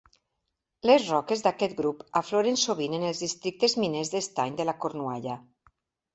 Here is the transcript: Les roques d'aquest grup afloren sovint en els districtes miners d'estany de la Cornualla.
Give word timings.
Les 0.89 1.03
roques 1.11 1.43
d'aquest 1.47 1.75
grup 1.81 2.01
afloren 2.21 2.57
sovint 2.63 2.97
en 3.01 3.07
els 3.11 3.23
districtes 3.25 3.79
miners 3.83 4.13
d'estany 4.17 4.59
de 4.63 4.69
la 4.73 4.77
Cornualla. 4.85 5.39